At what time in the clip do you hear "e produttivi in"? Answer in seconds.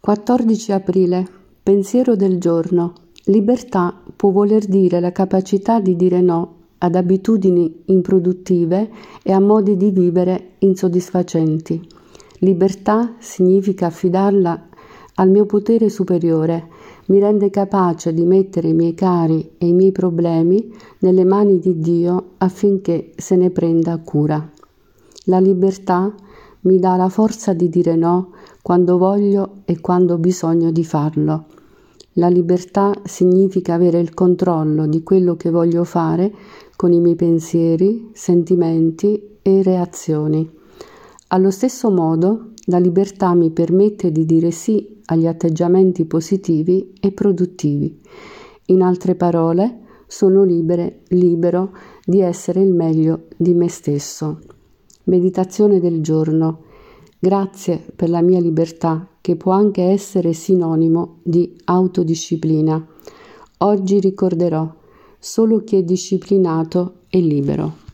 47.00-48.82